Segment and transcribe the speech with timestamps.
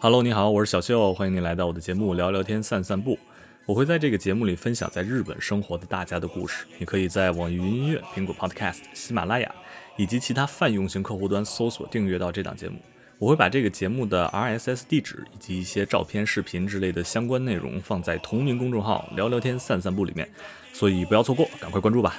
[0.00, 3.18] Hello，你好，我是小秀，欢迎你来到我的节目聊聊天、散散步。
[3.66, 6.64] 我会在这个节目里分享在日本生活的大家的故事。
[6.78, 9.52] 你可以在网易云音乐、苹果 Podcast、喜马拉雅
[9.96, 12.78] 以及其他泛用型客户端搜索订阅到这档节目。
[13.18, 20.30] 我会把这个节目的 RSS 地址以及一些照片、视频之类的相关内容放在同名公众号“聊聊天、散散步”里面，
[20.72, 22.14] 所以不要错过，赶快关注吧。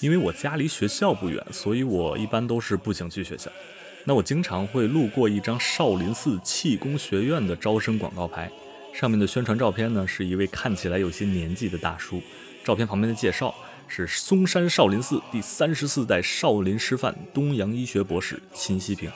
[0.00, 3.50] 因为我家离学校不远，所以我一般都是步行去学校。
[4.04, 8.50] 那我经常会路过一张少林寺气功学院的招生广告牌，
[8.92, 12.22] 上面的宣传照片呢是一位看起来有些年纪的大叔。
[12.62, 13.54] 照片旁边的介绍
[13.88, 19.10] 是嵩山少林寺第三十四代少林师范东洋医学博士秦西平。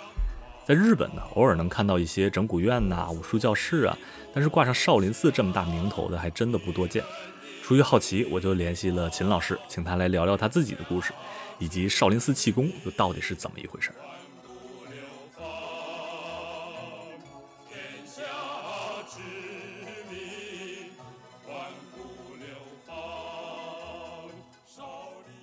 [0.66, 3.96] 在日本呢，偶尔能看到一些整蛊院呐、武术教室啊，
[4.32, 7.02] 但是挂上少林寺这么大名头的还真的不多见。
[7.70, 11.12] 出于好奇，我就联系了秦老师，请他来聊聊他自己的故事，
[11.60, 13.92] 以及少林寺气功又到底是怎么一回事。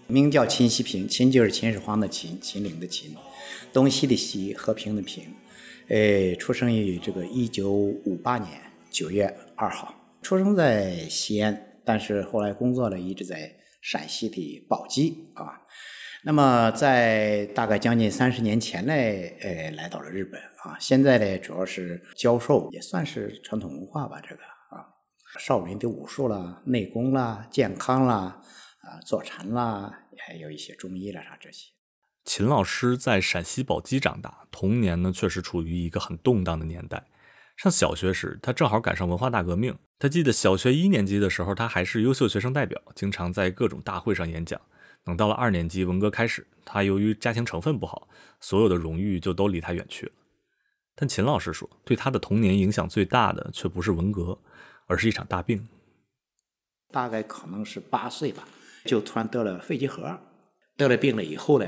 [0.08, 3.16] 名叫秦西平，秦就是秦始皇的秦，秦岭的秦，
[3.72, 5.34] 东西的西，和平的平。
[5.88, 8.60] 呃，出生于这个一九五八年
[8.92, 15.62] 九月二号，出生在西安，但是后来工作呢一直在陕西的宝鸡啊。
[16.24, 20.78] 那么在大概将近三十年前呢，呃，来到了日本啊。
[20.80, 24.86] 现在呢，主要是教授，也算是传统文化吧，这个啊，
[25.40, 28.42] 少林的武术啦、内功啦、健康啦。
[28.82, 31.72] 啊，坐禅啦，还有一些中医啦，啥这些。
[32.24, 37.06] 秦老师在陕西宝鸡长大，童年呢确实处于一个很动荡的年代。
[37.58, 39.76] 上小学时，他正好赶上文化大革命。
[39.98, 44.62] 他记得小学一年级的时候，他还是优秀学生代表，经常在各种大会上演讲。
[45.04, 48.08] 等到了二年级，文革开始，他由于家庭成分不好，
[48.40, 50.12] 所有的荣誉就都离他远去了。
[50.96, 54.38] 但秦老师说，对他的童年影响最大的却不是文革，
[54.86, 55.68] 而是一场大病。
[56.92, 58.48] 大概可能是八岁吧。
[58.86, 60.20] 就突然得了肺结核，
[60.78, 61.68] 得了病了以后呢，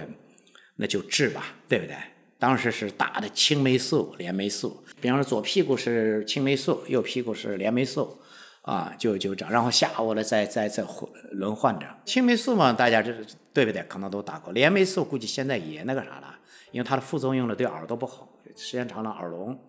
[0.75, 1.97] 那就治吧，对不对？
[2.39, 8.17] 当时是打的青霉素、链霉素，比方说左屁股是青霉素，右屁股是链霉素，
[8.61, 11.85] 啊，就就这样，然后下午呢再再再换轮换着。
[12.05, 13.13] 青霉素嘛，大家这
[13.53, 13.83] 对不对？
[13.89, 14.53] 可能都打过。
[14.53, 16.33] 链霉素估计现在也那个啥了，
[16.71, 19.59] 因为它的副作用呢对耳朵不好，时间长了耳聋，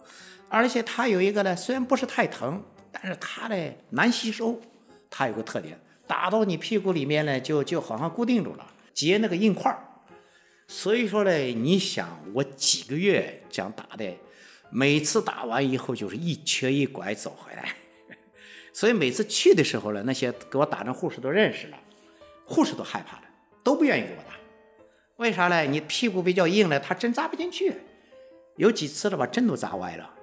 [0.48, 4.60] 而且它有一个呢，虽然不是太疼，但是它呢难吸收，
[5.10, 5.76] 它有个特点。
[6.06, 9.89] 打到你屁股里面呢，就就好像固定住了，结那个硬块儿。
[10.72, 14.08] 所以说呢，你想我几个月这样打的，
[14.70, 17.74] 每次打完以后就是一瘸一拐走回来。
[18.72, 21.76] 所以每次去的时候呢，那些给我打的护士都认识了，
[22.44, 23.24] 护士都害怕了，
[23.64, 24.36] 都不愿意给我打。
[25.16, 25.62] 为啥呢？
[25.62, 27.74] 你屁股比较硬呢，他针扎不进去，
[28.56, 30.14] 有几次了把针都扎歪了。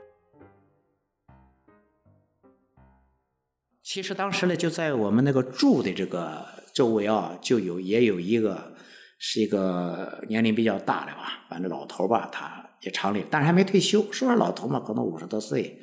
[3.84, 8.78] 其实当时呢，就在我们那个住的这个周围啊，就有也有一个
[9.18, 14.12] 是一个年龄比较大的吧，反正老头吧，他也厂里，但是还没退休。
[14.12, 15.80] 说是老头嘛，可能五十多岁，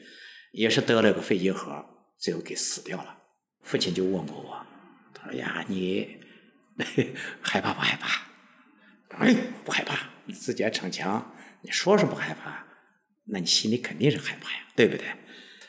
[0.53, 1.85] 也是得了个肺结核，
[2.19, 3.19] 最后给死掉了。
[3.63, 4.67] 父亲就问过我，
[5.13, 6.17] 他说：“呀，你
[7.41, 8.23] 害怕不害怕？”
[9.19, 9.35] 哎，
[9.65, 11.33] 不害怕，你自己还逞强。
[11.63, 12.65] 你说是不害怕，
[13.27, 15.07] 那你心里肯定是害怕呀，对不对？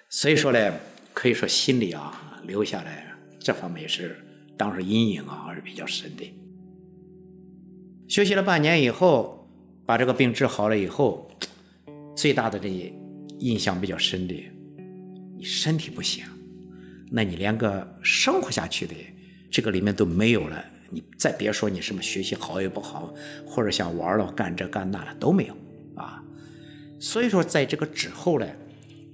[0.09, 0.73] 所以说呢。
[1.15, 3.09] 可以说心里啊留下来
[3.39, 4.21] 这方面也是
[4.57, 6.44] 当时阴影啊还是比较深的。
[8.07, 9.47] 休息了半年以后，
[9.85, 11.29] 把这个病治好了以后，
[12.15, 12.93] 最大的这
[13.39, 14.33] 印象比较深的，
[15.37, 16.23] 你身体不行，
[17.11, 18.93] 那你连个生活下去的
[19.49, 20.63] 这个里面都没有了。
[20.89, 23.13] 你再别说你什么学习好也不好，
[23.45, 25.55] 或者想玩了干这干那的都没有
[25.95, 26.23] 啊。
[26.99, 28.47] 所以说在这个之后呢，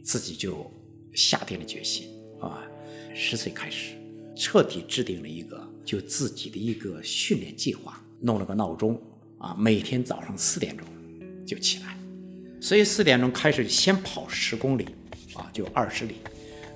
[0.03, 0.71] 自己就。
[1.13, 2.07] 下定了决心
[2.39, 2.63] 啊，
[3.13, 3.95] 十岁开始
[4.33, 8.99] 彻底制定了一个就自己的一个训练计划，弄了个闹钟
[9.37, 10.85] 啊，每天早上四点钟
[11.45, 11.97] 就起来，
[12.61, 14.87] 所以四点钟开始先跑十公里
[15.33, 16.17] 啊，就二十里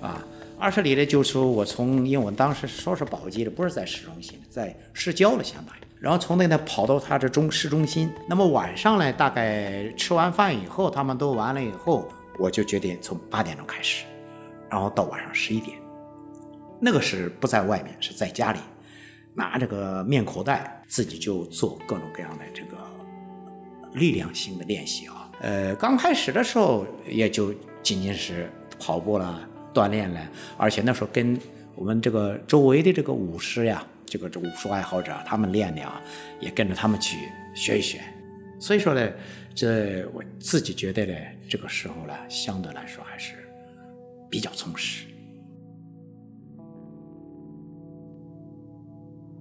[0.00, 0.26] 啊，
[0.58, 12.08] 二十里呢就说我从因为我当时说是宝鸡的，不是在市中心，在市郊了相当于，然后从那呢跑到他这中市中心，那么晚上呢大概吃完饭以后，他们都完了以后，
[12.38, 14.04] 我就决定从八点钟开始。
[14.68, 15.78] 然后到晚上十一点，
[16.80, 18.58] 那个是不在外面，是在家里
[19.36, 22.78] 拿这个面口袋，自己就做各种各样的这个
[23.92, 25.30] 力量性的练习啊。
[25.42, 27.52] 呃，刚开始的时候也就
[27.82, 28.50] 仅仅是
[28.80, 30.20] 跑步了、锻炼了，
[30.56, 31.38] 而且那时候跟
[31.74, 36.00] 我们这个周围的这个武师呀这个这武术爱好者，他们练的啊，
[36.40, 37.18] 也跟着他们去
[37.54, 38.00] 学一学。
[38.58, 39.12] 所以说呢，
[39.54, 41.14] 这我自己觉得呢，
[41.46, 43.34] 这个时候呢，相对来说还是
[44.30, 45.04] 比较充实。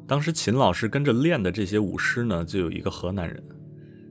[0.07, 3.43] 当时秦老师跟着练的这些武师呢，就有一个河南人。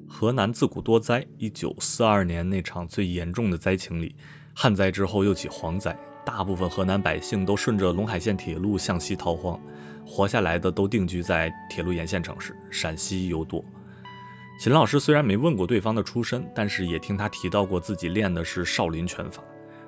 [0.09, 4.17] 河南自古多灾，一九四二年那场最严重的灾情里，
[4.55, 5.97] 旱灾之后又起蝗灾，
[6.27, 9.61] 大部分河南百姓都顺着陇海线铁路向西逃荒，
[10.05, 13.65] 活下来的都定居在铁路沿线城市陕西尤多。
[14.59, 19.43] 秦老师虽然没问过对方的出身，但是也听他提到过自己练的是少林拳法。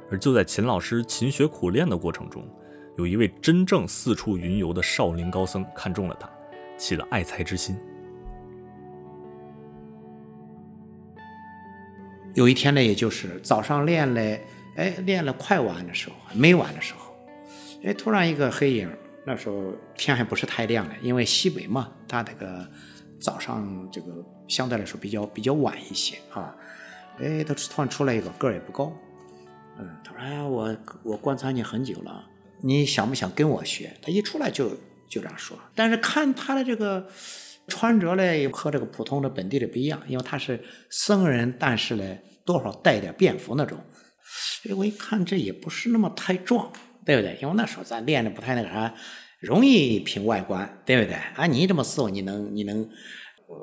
[0.09, 2.49] 而就在秦老师勤学苦练的过程中，
[2.97, 6.29] 有一位真正四处云游的少林高僧看中了他，
[6.79, 7.79] 起了爱才之心。
[12.35, 14.21] 有一天呢，也就是早上练了，
[14.77, 17.15] 哎，练了快晚的时候，没晚的时候，
[17.85, 18.91] 哎，突然一个黑影，
[19.27, 22.67] 那时候天还不是太亮的，因为西北嘛，它这个
[23.21, 26.57] 早上这个相对来说比较比较晚一些啊，
[27.19, 28.91] 哎，他突然出来一个，个儿也不高，
[29.79, 32.25] 嗯，他说：“哎，我我观察你很久了，
[32.67, 34.69] 你想不想跟我学？”他一出来就
[35.09, 37.07] 就这样说，但是看他的这个。
[37.69, 43.77] 穿着嘞和这个普通的本地的不一样，因为他是僧人，但是呢多少带点便服那种。
[44.71, 46.73] 哎，我一看这也不是那么太壮，
[47.05, 47.37] 对不对？
[47.43, 48.95] 因为那时候咱练的不太那个啥，
[49.41, 51.17] 容易凭外观，对不对？
[51.35, 52.89] 啊，你这么瘦，你能你能，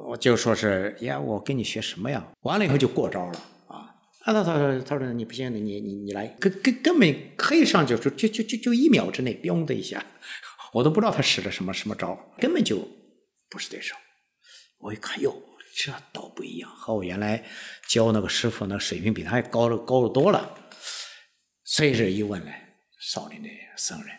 [0.09, 2.27] 我就说是呀，我跟你学什么呀？
[2.41, 3.39] 完了以后就过招了
[4.23, 4.33] 啊！
[4.33, 10.05] 他他说他说你不行，你你你来，根根根本可以上就就就就就一秒之内，嘣的一下，
[10.73, 12.87] 我都不知道他使的什么什么招，根本就。
[13.49, 13.95] 不是对手，
[14.79, 15.31] 我一看哟，
[15.75, 17.45] 这倒不一样，和我原来
[17.87, 20.57] 教那个师傅那水平比他还高了高了多了。
[21.63, 22.51] 所以这一问呢，
[22.99, 24.09] 少林的僧人，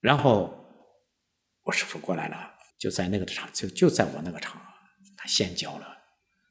[0.00, 0.64] 然后
[1.64, 4.58] 我师傅过来了，就在那个场，就就在我那个场，
[5.18, 5.98] 他先教了，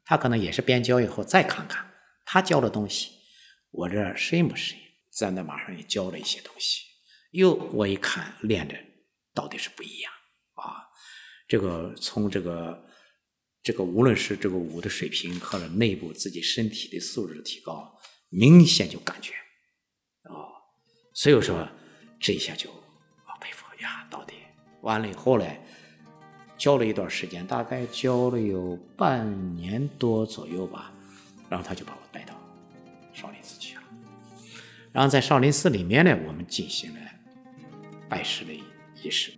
[0.05, 1.83] 他可能也是边教以后再看看
[2.31, 3.09] 他教的东西，
[3.71, 6.83] 我这适应不适应，在那马上也教了一些东西，
[7.31, 8.75] 又我一看练的
[9.33, 10.13] 到底是不一样。
[10.53, 10.85] 啊。
[11.47, 12.85] 这个从这个
[13.63, 17.99] 这个无论是这个舞的水平或者内部自己身体的素质的提高，
[18.29, 19.33] 明显就感觉，
[20.25, 20.53] 哦，
[21.15, 21.67] 所以说
[22.19, 22.69] 这一下就
[23.25, 24.35] 啊佩服呀，到底
[24.81, 25.45] 完了以后呢，
[26.59, 30.93] 教了一段时间，大概教了有半年多左右吧，
[31.49, 32.33] 然后他就把我带到
[33.11, 33.81] 少林寺去了，
[34.91, 36.99] 然后在少林寺里面呢，我们进行了
[38.07, 39.33] 拜师的仪式。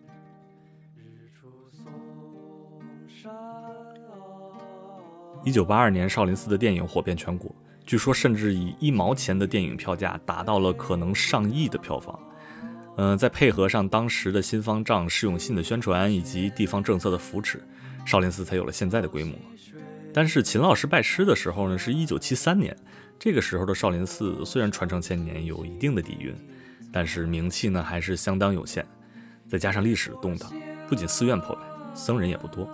[5.44, 7.56] 一九八二年，少林寺的电影火遍全国，
[7.86, 12.20] 据说甚至以一毛钱的电影票价达到了可能上亿的票房。
[12.98, 17.66] 嗯，再配合上当时的新方丈释永信的宣传以及地方政策的扶持，
[18.06, 19.34] 少林寺才有了现在的规模。
[20.14, 22.76] 但是秦老师拜师的时候呢，是一九七三年，
[23.18, 26.36] 这个时候的少林寺虽然传承千年，有一定的底蕴，
[26.92, 28.86] 但是名气呢还是相当有限。
[29.50, 30.52] 再加上历史动荡，
[30.88, 31.62] 不仅寺院破败，
[31.94, 32.70] 僧人也不多。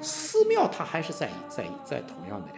[0.00, 2.48] 寺庙它还是在在在同样的，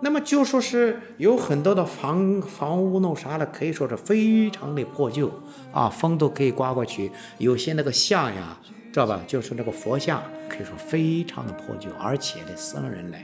[0.00, 5.30] 那么就说是有很多的房房屋弄啥的，可以说是非常的破旧
[5.72, 7.12] 啊，风都可以刮过去。
[7.38, 8.58] 有些那个像呀，
[8.96, 9.20] 知道吧？
[9.26, 13.18] 就是那个佛像，可以说非常的破旧，而且的僧人呢，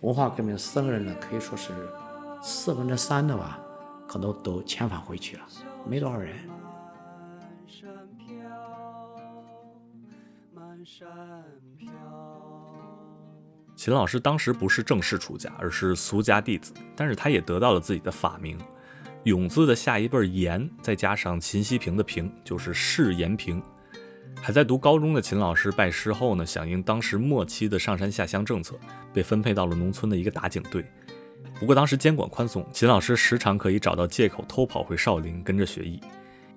[0.00, 1.70] 文化革命僧人呢，可以说是
[2.40, 3.60] 四分之三的吧，
[4.08, 5.42] 可能都遣返回去了，
[5.86, 6.34] 没多少人。
[13.76, 18.56] 秦老师当时不是正式出家，而是俗家弟子，但是他也得到了自己的法名，
[19.24, 23.62] 永字的下一辈延，再加上秦希平的平，就是释延平。
[24.44, 28.76] 还在读高中的秦老师拜师后呢，响应当时末期的上山下乡政策，
[29.14, 30.84] 被分配到了农村的一个打井队。
[31.60, 36.00] 不过当时监管宽松，秦老师时常可以找到借口偷跑回少林跟着学艺，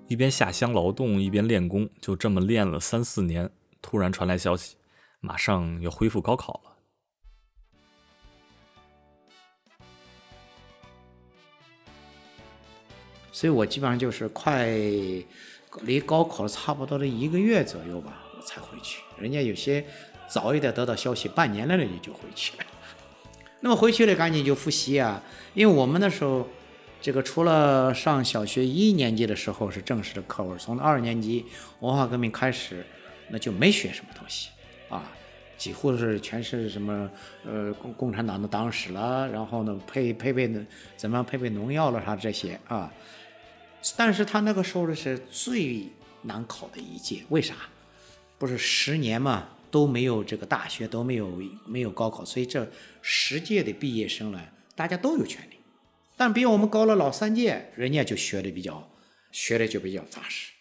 [0.08, 3.48] 一边下乡劳动一边练功，就这么练了三四年。
[3.80, 4.74] 突然传来消息，
[5.20, 6.72] 马上要恢复高考了。
[13.30, 14.74] 所以我基本上就是快
[15.82, 19.02] 离高考差不多的一个月左右吧，我才回去。
[19.18, 19.84] 人家有些
[20.28, 22.64] 早一点得到消息，半年了，人家就回去了。
[23.60, 25.22] 那么回去了，赶紧就复习啊，
[25.54, 26.46] 因为我们那时候
[27.00, 31.44] 这个除了上小学一年级的时候是正式的课文，从二年级
[31.80, 32.84] 文化革命开始，
[33.28, 34.50] 那就没学什么东西
[34.88, 35.02] 啊，
[35.56, 37.10] 几乎是全是什么
[37.44, 40.48] 呃共共产党的党史了，然后呢配配备
[40.96, 42.92] 怎么样配备农药了啥这些啊。
[43.96, 45.86] 但是他那个时候的是最
[46.22, 47.24] 难考的一届。
[47.28, 47.54] 为啥？
[48.38, 52.68] 不是十年嘛，都没有这个大学都没有没有高考，所以这
[53.02, 54.40] 十届的毕业生呢，
[54.74, 55.56] 大家都有权利。
[56.16, 58.90] 但比我们高了老三届，人家就学的比较
[59.32, 60.52] 学的就比较扎实。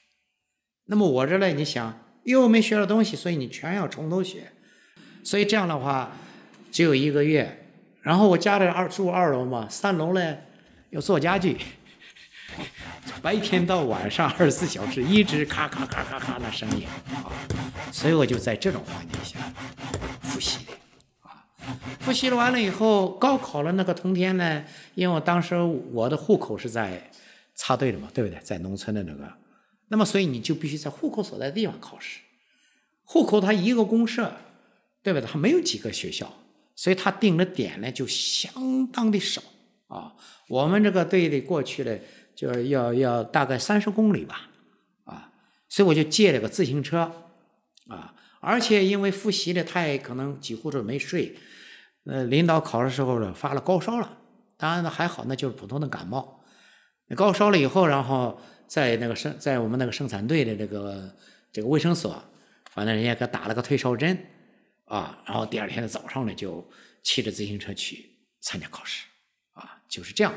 [0.85, 4.51] 那么我这呢，你想又没学到东西，所以你全要从头学。
[5.23, 6.15] 所以这样的话，
[6.71, 7.61] 只有一个月。
[8.01, 10.37] 然后我家里二住二楼嘛，三楼呢
[10.91, 11.57] 要做家具，
[13.25, 17.25] 白天到晚上二十四小时一直咔咔咔咔咔那声音啊，
[17.91, 19.39] 所以我就在这种环境下
[20.21, 20.73] 复习的
[21.23, 21.41] 啊。
[21.99, 24.63] 复习了完了以后，高考了那个同天呢，
[24.93, 25.55] 因为我当时
[25.91, 27.09] 我的户口是在
[27.55, 28.39] 插队的嘛，对不对？
[28.43, 29.33] 在农村的那个，
[29.87, 32.19] 那么所以你就必须在户口所在地方考试。
[33.05, 34.31] 户口它一个公社。
[35.01, 35.27] 对不对？
[35.27, 36.31] 它没有几个学校，
[36.75, 39.39] 所以它定的点呢就相当的少
[39.87, 40.13] 啊。
[40.47, 41.95] 我们这个队里过去呢，
[42.35, 44.49] 就要要大概三十公里吧，
[45.05, 45.31] 啊，
[45.69, 47.11] 所以我就借了个自行车
[47.87, 48.13] 啊。
[48.41, 51.35] 而且因为复习的太可能几乎是没睡，
[52.05, 54.17] 呃，领导考试时候呢发了高烧了，
[54.57, 56.43] 当然呢还好，那就是普通的感冒。
[57.15, 61.15] 高烧了以后，然后在那个生在我们那个生产队的这个
[61.51, 62.23] 这个卫生所，
[62.71, 64.17] 反正人家给打了个退烧针。
[64.85, 66.63] 啊，然后第二天的早上呢，就
[67.01, 68.07] 骑着自行车去
[68.41, 69.07] 参加考试，
[69.53, 70.31] 啊，就是这样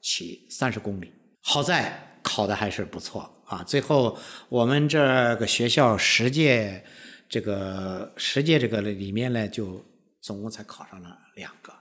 [0.00, 1.12] 骑三十公里。
[1.42, 3.62] 好在考的还是不错啊。
[3.62, 4.18] 最后
[4.48, 6.84] 我们这个学校十届
[7.28, 9.84] 这个十届这个里面呢，就
[10.20, 11.72] 总共才考上了两个。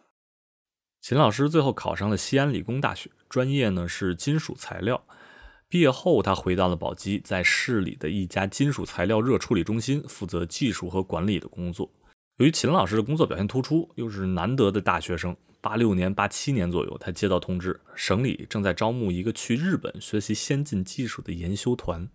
[1.01, 5.01] 秦老师最后考上了西安理工大学，专业呢是金属材料。
[5.69, 11.89] 毕业后，他回到了宝鸡，在市里的一家金属材料热处理中心负责技术和管理的工作。
[12.37, 15.35] 由于秦老师的工作表现突出，又是难得的大学生，
[15.67, 22.07] 八六年、八七年左右，他接到通知，省里正在招募一个去日本学习先进技术的研修团。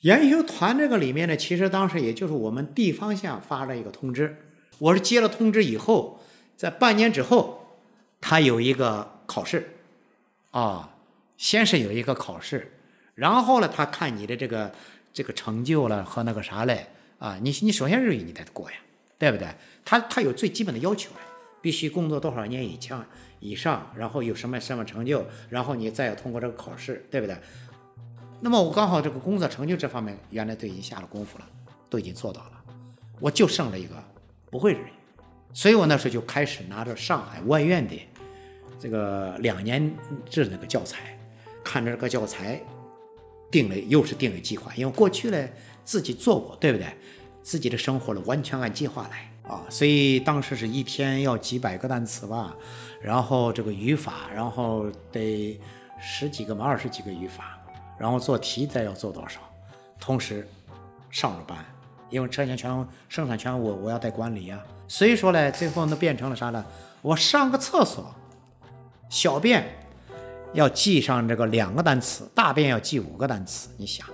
[0.00, 4.36] 研修团这个里面呢，其实当时也就是我们地方县发了一个通知，
[4.78, 6.20] 我是接了通知以后，
[6.54, 7.78] 在半年之后，
[8.20, 9.70] 他有一个考试，
[10.50, 10.94] 啊，
[11.38, 12.72] 先是有一个考试，
[13.14, 14.74] 然后呢，他看你的这个
[15.14, 16.88] 这个成就了和那个啥嘞。
[17.18, 18.76] 啊，你你首先日语你得过呀，
[19.16, 19.48] 对不对？
[19.82, 21.10] 他他有最基本的要求
[21.62, 23.06] 必须工作多少年以上
[23.40, 27.34] 以上，然后有什么什么成就，然后你再要通过这个考试，对不对？
[28.40, 31.48] 那么我刚好这个工作成就这方面原来都已经下了功夫了，
[31.88, 32.62] 都已经做到了，
[33.18, 33.94] 我就剩了一个
[34.50, 34.92] 不会日语，
[35.54, 37.96] 所以我那时候就开始拿着上海外院的
[38.78, 39.94] 这个两年
[40.28, 41.18] 制那个教材，
[41.64, 42.60] 看着这个教材，
[43.50, 45.48] 定了又是定了计划，因为过去呢。
[45.84, 46.86] 自己做过，对不对？
[47.42, 49.62] 自己的生活呢，完全按计划来啊。
[49.68, 52.54] 所以当时是一天要几百个单词吧，
[53.00, 55.60] 然后这个语法，然后得
[56.00, 57.58] 十几个嘛，二十几个语法，
[57.98, 59.40] 然后做题再要做多少，
[60.00, 60.48] 同时
[61.10, 61.58] 上着班，
[62.10, 62.70] 因为车间全
[63.08, 64.58] 生产全我我要带管理呀。
[64.88, 66.64] 所以说呢，最后那变成了啥呢？
[67.00, 68.14] 我上个厕所，
[69.08, 69.66] 小便
[70.52, 74.06] 要记上这个两个单词，大便要记五个单词，你想。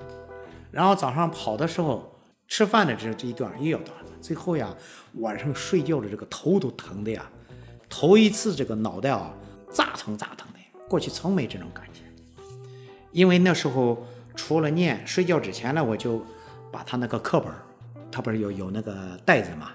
[0.71, 2.18] 然后早上跑的时候，
[2.49, 4.07] 吃饭的这这一段又要到了。
[4.21, 4.75] 最后呀，
[5.15, 7.31] 晚上睡觉的这个头都疼的呀，
[7.89, 9.33] 头一次这个脑袋啊
[9.71, 12.01] 咋疼咋疼的，过去从没这种感觉。
[13.13, 16.25] 因为那时候除了念睡觉之前呢，我就
[16.73, 17.53] 把他那个课本，
[18.11, 19.71] 他不是有有那个袋子嘛，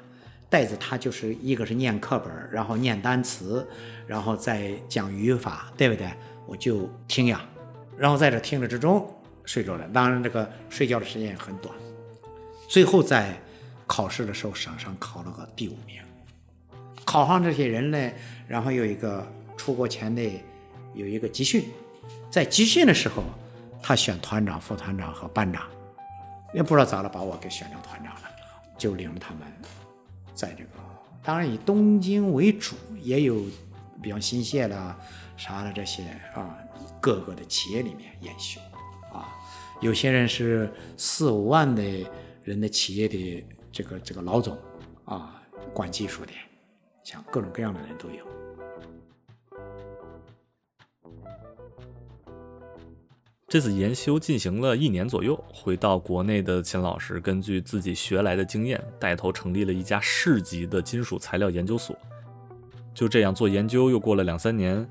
[0.49, 3.65] 袋子它就是一个是念课本，然后念单词，
[4.05, 6.11] 然后再讲语法，对不对？
[6.45, 7.41] 我就听呀，
[7.97, 9.07] 然后在这听着之中。
[9.45, 11.75] 睡着了，当然这个睡觉的时间也很短。
[12.73, 13.39] 最后在
[13.85, 16.01] 考试的时候，省上考了个第五名。
[17.05, 18.11] 考上这些人呢，
[18.47, 20.23] 然后有一个出国前的
[20.95, 21.69] 有一个集训，
[22.31, 23.21] 在集训的时候，
[23.79, 25.67] 他选团长、副团长和班长，
[26.51, 28.21] 也不知道咋了，把我给选成团长了，
[28.75, 29.41] 就领着他们
[30.33, 30.69] 在这个，
[31.21, 33.43] 当然以东京为主，也有
[34.01, 34.97] 比方新泻啦
[35.37, 36.01] 啥的这些
[36.33, 36.57] 啊，
[36.99, 38.59] 各个的企业里面研修
[39.11, 39.29] 啊。
[39.79, 41.83] 有些人是四五万的
[42.43, 44.57] 人的企业的这个这个老总
[45.05, 45.41] 啊，
[45.73, 46.31] 管技术的，
[47.03, 48.25] 像各种各样的人都有。
[53.47, 61.95] 这次研修进行了一年左右，回到国内的秦老师根据自己学来的经验，带头成立了一家市级的金属材料研究所。
[62.93, 64.89] 就这样做研究，又过了两三年，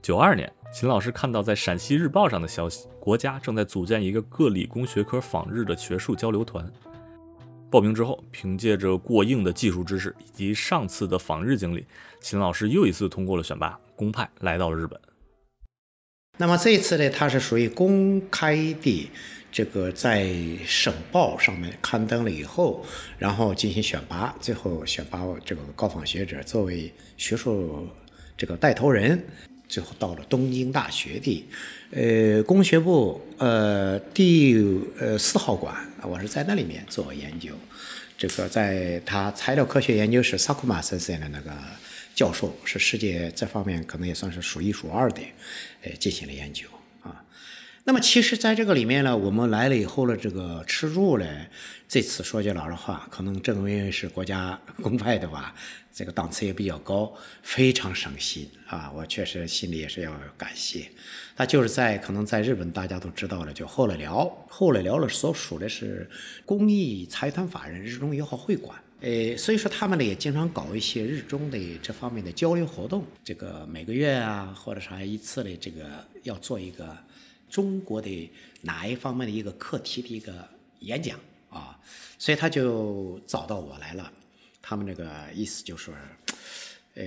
[0.00, 0.50] 九二年。
[0.72, 6.70] 秦老师看到在陕西日报上的消息，国家正在组建一个各理工学科访日的学术交流团。
[7.72, 11.86] 报名之后，凭借着过硬的技术知识以及上次的访日经历，
[12.20, 15.00] 秦老师又一次通过了选拔，公派来到了日本。
[16.36, 19.10] 那么这次呢，它是属于公开的，
[19.50, 20.30] 这个在
[20.66, 22.84] 省报上面刊登了以后，
[23.16, 27.88] 然后进行选拔，最后选拔这个高仿学者作为学术
[28.36, 29.26] 这个带头人，
[29.72, 31.48] 最后到了东京大学的
[31.92, 34.54] 呃工学部呃第
[35.00, 37.54] 呃四号馆，我是在那里面做研究，
[38.18, 41.50] 这个在他材料科学研究室萨库马森森的那个。
[42.14, 45.22] 教授是世界这方面可能也算是数一数二的，
[45.82, 46.66] 呃，进行了研究。
[47.84, 51.26] 那么其实在这个里面呢，我们来了以后呢，这个吃住呢，
[51.88, 55.52] 这次说句老实话，可能正因为是国家 公派的吧，
[55.92, 57.12] 这个档次也比较高，
[57.42, 58.88] 非常省心啊。
[58.94, 60.88] 我确实心里也是要感谢。
[61.36, 66.08] 他就是在可能在日本大家都知道了，就后来聊，后来聊了所属的是
[66.46, 68.78] 公益财团法人日中友好会馆。
[69.00, 76.96] 呃，所以说他们呢也经常搞一些日中的这方面的交流活动，这个每个月啊或者啥一次的这个要做一个
[77.52, 78.30] 中国的
[78.62, 81.78] 哪一方面的一个课题的一个演讲啊，
[82.18, 84.10] 所以他就找到我来了。
[84.62, 85.94] 他们这个意思就说，
[86.94, 87.04] 呃，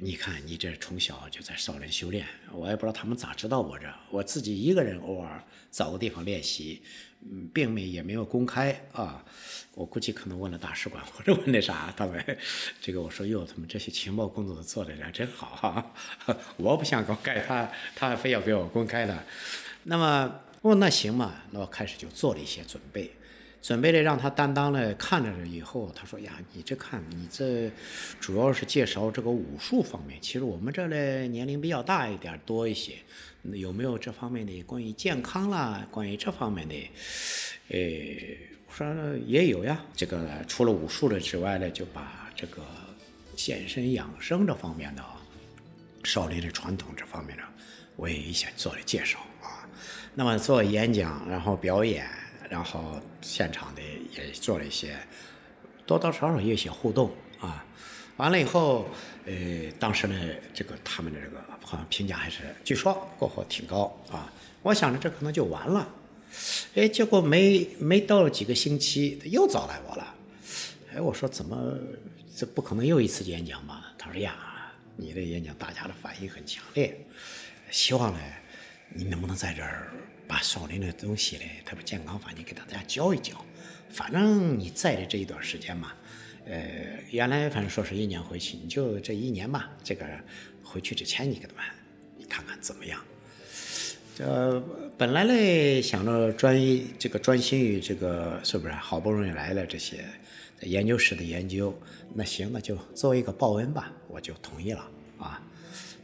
[0.00, 6.82] 你看你这从小就在少林修炼，我也不知道他们咋知道我这，我自己一个人偶尔找个地方练习。
[7.20, 9.24] 嗯，并没也没有公开啊，
[9.74, 12.38] 我估计可能问了大使馆或者问那啥，他们
[12.80, 15.92] 这个我说哟，他们这些情报工作做的真好哈，
[16.56, 19.24] 我不想公开， 他他非要给我公开了，
[19.84, 23.10] 那么我那行嘛，那我开始就做了一些准备，
[23.62, 27.70] 准备的让他担当了看着了以后，他说呀，你这看你这
[28.20, 32.94] 主要是介绍这个武术方面，其实我们这嘞年龄比较大一点多一些。
[33.52, 36.74] 有没有这方面的关于健康啦，关于这方面的，
[37.68, 37.78] 呃，
[38.66, 39.80] 我说也有呀。
[39.94, 42.62] 这个除了武术的之外呢，就把这个
[43.36, 45.02] 健身养生这方面的，
[46.04, 47.42] 少林的传统这方面的，
[47.96, 49.20] 我也一下做了介绍。
[50.18, 52.04] 那么做演讲，然后表演，
[52.50, 54.98] 然后现场的也做了一些，
[55.86, 57.64] 多多少少有一些互动啊。
[58.16, 58.88] 完了以后，
[59.26, 59.32] 呃，
[59.78, 60.18] 当时呢，
[60.52, 64.28] 这个他们的这个好像评价还是据说过后挺高啊。
[64.62, 65.88] 我想着这可能就完了，
[66.74, 70.16] 哎，结果没没到了几个星期，又找来我了。
[70.92, 71.78] 哎，我说怎么
[72.36, 73.92] 这不可能又一次演讲吧？
[73.96, 74.34] 他说呀，
[74.96, 77.06] 你的演讲大家的反应很强烈，
[77.70, 78.18] 希望呢，
[78.94, 79.92] 你能不能在这儿
[80.26, 83.44] 把少林的东西呢，特别健康法，你给大家教一教。
[83.90, 85.92] 反正你在的这一段时间嘛。
[86.46, 89.70] 呃，原来反正说是一年回去，你就这一年吧。
[89.84, 90.06] 这个
[90.62, 91.62] 回去之前，你给他们，
[92.16, 92.98] 你看看怎么样？
[94.16, 94.58] 这
[94.96, 98.72] 本来嘞想着专一这个专心于这个是不是？
[98.72, 100.02] 好不容易来了这些
[100.62, 101.78] 研究室的研究，
[102.14, 105.42] 那行，那就做一个报恩吧，我就同意了啊。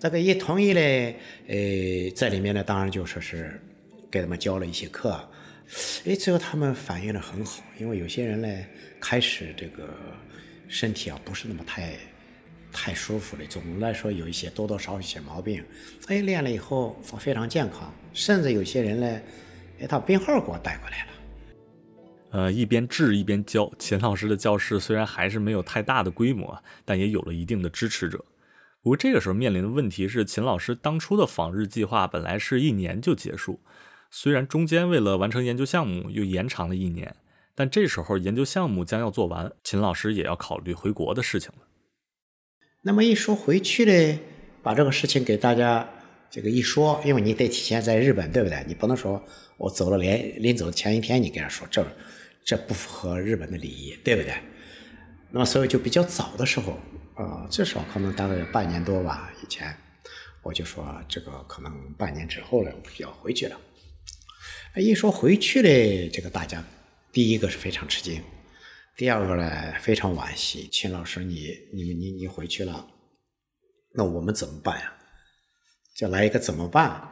[0.04, 1.16] 这个一同意嘞，
[1.48, 3.58] 呃，在里面呢，当然就说是
[4.10, 5.18] 给他们教了一些课。
[6.04, 8.48] 哎，最后他们反应的很好，因为有些人呢
[9.00, 9.88] 开始这个。
[10.66, 11.92] 身体啊不是那么太
[12.72, 15.64] 太舒服的，总的来说有一些多多少少一些毛病。
[16.08, 19.20] 哎，练了以后非常健康，甚至有些人呢，
[19.80, 21.12] 哎，他病号给我带过来了。
[22.30, 28.22] 呃，一边治一边教，秦老师的教室虽然还是没有太大的规模，但也有了一定的支持者。
[28.84, 33.60] 不过这个时候面临的问题是，秦老师当初的访日计划本来是一年就结束，
[34.10, 37.16] 虽然中间为了完成研究项目又延长了一年。
[37.54, 41.66] 但这时候研究项目将要做完，秦老师也要考虑回国的事情了。
[42.82, 44.20] 那么一说回去呢，
[44.62, 45.88] 把这个事情给大家
[46.28, 48.62] 这个一说，因为你得提前在日本，对不对？
[48.68, 49.24] 你不能说
[49.56, 51.82] 我走了连临走前一天你跟人说这
[52.44, 54.34] 这不符合日本的礼仪，对不对？
[55.30, 56.78] 那么所以就比较早的时候
[57.14, 59.76] 啊，至少可能大概半年多吧以前，
[60.42, 63.60] 我就说这个可能半年之后呢要回去了。
[64.76, 66.62] 一说回去呢，这个大家。
[67.12, 68.20] 第一个是非常吃惊，
[68.96, 70.68] 第二个呢非常惋惜。
[70.72, 72.84] 秦老师，你、你、你、你回去了，
[73.92, 74.92] 那我们怎么办呀？
[75.94, 77.08] 就来一个怎么办？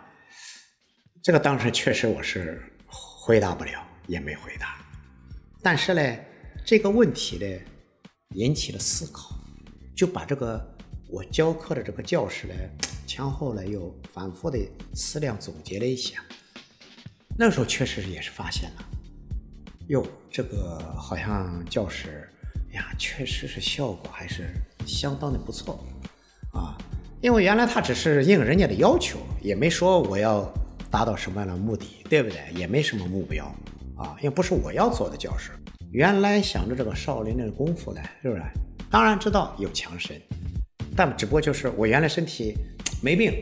[1.23, 4.85] 这个当时确实我是回答不了，也没回答。
[5.63, 6.19] 但是呢，
[6.67, 7.61] 这个问题呢
[8.31, 9.39] 引起了思考，
[9.95, 10.61] 就把这个
[11.09, 12.55] 我教课的这个教室呢
[13.07, 14.59] 前后呢又反复的
[14.95, 16.23] 思量总结了一下。
[17.39, 18.85] 那时候确实也是发现了。
[19.89, 22.29] 哟，这个好像教室
[22.73, 24.55] 呀，确实是效果还是
[24.87, 25.85] 相当的不错
[26.53, 26.77] 啊。
[27.21, 30.53] 因为原来他只是应人家的要求，也没说我要
[30.91, 32.41] 达到什么样的目的，对不对？
[32.55, 33.45] 也没什么目标
[33.97, 35.53] 啊，也不是我要做的教室。
[35.91, 38.43] 原来想着这个少林的功夫呢，是不是？
[38.93, 40.21] 当然知道有强身，
[40.95, 42.55] 但只不过就是我原来身体
[43.01, 43.33] 没病，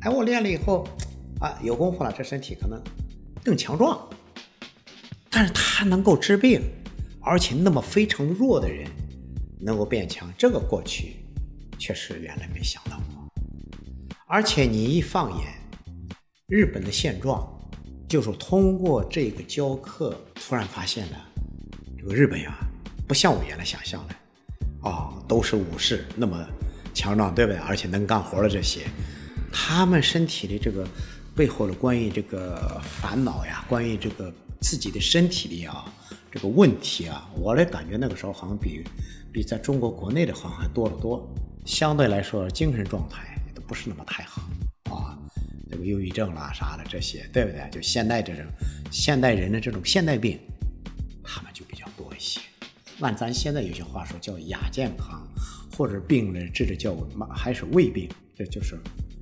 [0.00, 0.84] 哎，我练了以后
[1.38, 2.82] 啊，有功夫了，这身体可能
[3.44, 3.96] 更强壮。
[5.30, 6.60] 但是他能够治病，
[7.20, 8.90] 而且那么非常弱的人
[9.60, 11.14] 能够变强，这个过去
[11.78, 13.24] 确实原来没想到过。
[14.26, 15.46] 而且你一放眼
[16.48, 17.48] 日本的现状，
[18.08, 21.24] 就是通过这个教课，突然发现了
[21.96, 22.58] 这个日本呀，
[23.06, 24.14] 不像我原来想象的，
[24.82, 26.46] 啊，都是武士那么
[26.94, 27.58] 强壮，对不对？
[27.60, 28.86] 而且能干活的这些，
[29.52, 30.86] 他们身体的这个
[31.34, 34.32] 背后的关于这个烦恼呀，关于这个。
[34.60, 35.84] 自己的身体的啊，
[36.32, 38.82] 这个问题啊，我的感觉那个时候好像比
[39.32, 41.32] 比在中国国内的好像还多得多。
[41.64, 44.42] 相对来说，精神状态也都不是那么太好
[44.90, 45.16] 啊，
[45.70, 47.70] 这个忧郁症啦啥的这些，对不对？
[47.70, 48.42] 就现代这种
[48.90, 50.36] 现代人的这种现代病，
[51.22, 51.64] 他们就。
[53.00, 55.26] 按咱现在有些话说叫亚健康，
[55.72, 56.96] 或者病人治的叫
[57.30, 58.76] 还是胃病，这就是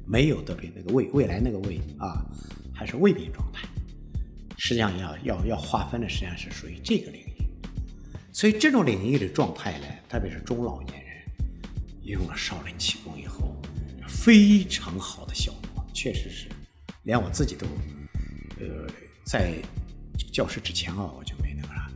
[0.07, 2.25] 没有得病那个胃未来那个胃啊，
[2.75, 3.69] 还是胃病状态。
[4.57, 7.33] 实际上要要要划分的，实际上是属于这个领域。
[8.33, 11.23] 所以这种领域的状态呢，特别是中老年人
[12.05, 13.55] 用了少林气功以后，
[14.09, 16.49] 非常好的效果，确实是，
[17.03, 17.67] 连我自己都，
[18.59, 18.89] 呃，
[19.25, 19.55] 在
[20.33, 21.91] 教室之前啊，我就没那个啥，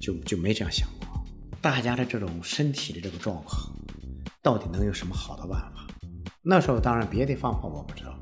[0.00, 0.88] 就就没这样想。
[1.64, 3.74] 大家的这种身体的这个状况，
[4.42, 5.86] 到底能有什么好的办法？
[6.42, 8.14] 那时候当然别的方法我不知道，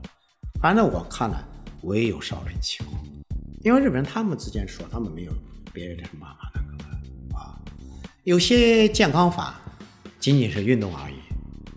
[0.61, 1.45] 反正我看了，
[1.83, 2.95] 唯有少林气功。
[3.65, 5.33] 因为日本人他们之间说，他们没有
[5.73, 7.59] 别人的什么办法那个啊。
[8.23, 9.61] 有些健康法
[10.21, 11.17] 仅仅是运动而已，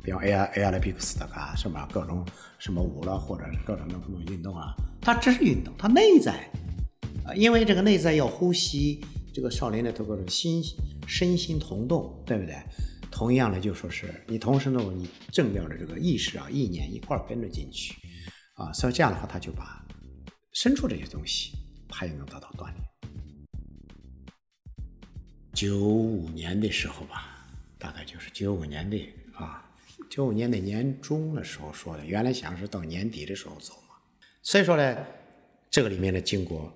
[0.04, 2.24] 比方 A R A R B X 的啊，什么各种
[2.60, 6.48] 什么舞了，或者是各种那种运动啊，它只是运动，它内在
[7.26, 10.62] 啊，因为这个内在要呼吸，这个少林的这个心
[11.08, 12.56] 身心同动，对不对？
[13.12, 17.96] 同样的就说是你同时呢，你正面的这个意识啊、意念一块跟着进去
[18.56, 19.86] 啊，所以这样的话，他就把
[20.52, 21.54] 深处这些东西。
[21.88, 22.84] 他也能得到锻炼。
[25.54, 28.98] 九五年的时候吧，大概就是九五年的
[29.34, 29.64] 啊，
[30.10, 33.96] 九五年的年中的时候说的，原来想是到年底的时候走嘛。
[34.42, 34.98] 所以说呢，
[35.70, 36.74] 这个里面的经过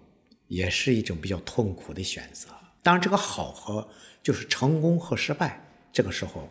[0.48, 2.50] 也是一种比较痛苦的选择。
[2.82, 3.88] 当然，这个好和
[4.24, 5.62] 就是成功和失败，
[5.92, 6.50] 这个时候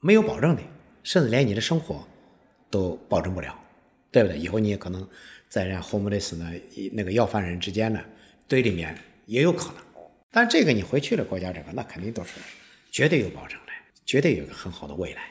[0.00, 0.62] 没有保证的，
[1.02, 2.06] 甚至连你的生活
[2.70, 3.58] 都保证不了，
[4.10, 4.38] 对不对？
[4.38, 5.08] 以后你也可能。
[5.46, 6.50] 在人家霍姆雷斯呢，
[6.94, 8.00] 那个要饭人之间呢，
[8.48, 9.76] 堆里面也有可能。
[10.32, 12.32] 但这个你回去了国家这个，那肯定都是
[12.90, 13.72] 绝对有保证的，
[14.04, 15.30] 绝对有个很好的未来。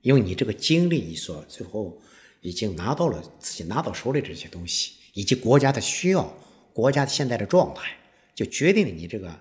[0.00, 2.00] 因为你这个经历，你所最后
[2.40, 6.32] 已经拿到了自己拿到手里这些东西，以及国家的需要，
[6.72, 7.94] 国家现在的状态，
[8.36, 9.36] 就决定了你这个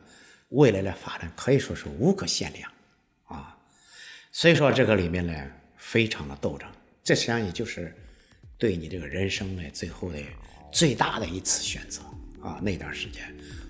[0.50, 2.72] 未来的发展可以说是无可限量
[3.26, 3.56] 啊。
[4.32, 6.68] 所以说这个里面呢，非常的斗争。
[7.04, 7.96] 这实际上也就是。
[8.58, 10.18] 对你这个人生呢，最后的
[10.72, 12.02] 最大的一次选择
[12.42, 13.22] 啊，那段时间，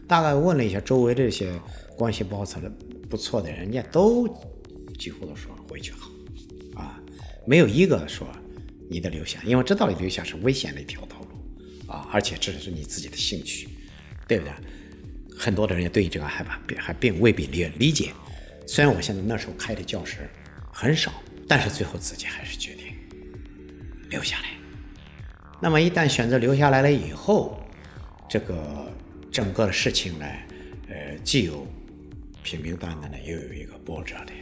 [0.07, 1.59] 大概问了一下周围这些
[1.97, 2.69] 关系不错的、
[3.09, 4.27] 不错的人家，都
[4.99, 6.11] 几乎都说回去好，
[6.75, 7.01] 啊，
[7.47, 8.27] 没有一个说
[8.88, 13.67] 你的留下，因为知道理留下是危险的一条道路啊，而且这是你自己的兴趣，
[14.27, 14.53] 对不对？
[15.37, 18.11] 很多的人也对这个害怕，并还并未必理理解。
[18.67, 20.29] 虽然我现在那时候开的教室
[20.71, 21.11] 很少，
[21.47, 22.85] 但是最后自己还是决定
[24.09, 24.49] 留下来。
[25.61, 27.61] 那么一旦选择留下来了以后，
[28.29, 28.91] 这个
[29.31, 30.25] 整个的事情呢，
[30.89, 31.67] 呃，既有
[32.43, 34.33] 平平淡淡的，又有一个波折的。